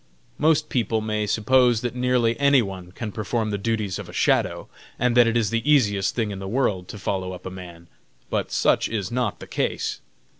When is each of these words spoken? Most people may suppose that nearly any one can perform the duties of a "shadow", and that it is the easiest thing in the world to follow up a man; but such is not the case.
Most 0.39 0.67
people 0.69 0.99
may 0.99 1.27
suppose 1.27 1.81
that 1.81 1.93
nearly 1.93 2.35
any 2.39 2.63
one 2.63 2.91
can 2.91 3.11
perform 3.11 3.51
the 3.51 3.59
duties 3.59 3.99
of 3.99 4.09
a 4.09 4.13
"shadow", 4.13 4.67
and 4.97 5.15
that 5.15 5.27
it 5.27 5.37
is 5.37 5.51
the 5.51 5.71
easiest 5.71 6.15
thing 6.15 6.31
in 6.31 6.39
the 6.39 6.47
world 6.47 6.87
to 6.87 6.97
follow 6.97 7.33
up 7.33 7.45
a 7.45 7.51
man; 7.51 7.85
but 8.31 8.51
such 8.51 8.89
is 8.89 9.11
not 9.11 9.39
the 9.39 9.45
case. 9.45 9.99